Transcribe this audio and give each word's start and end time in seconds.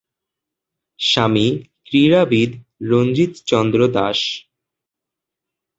স্বামী 0.99 1.47
ক্রীড়াবিদ 1.85 2.51
রঞ্জিত 2.89 3.33
চন্দ্র 3.49 3.79
দাস। 3.95 4.19